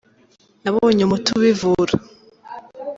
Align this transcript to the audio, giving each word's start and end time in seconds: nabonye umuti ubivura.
nabonye 0.63 1.01
umuti 1.03 1.29
ubivura. 1.37 1.93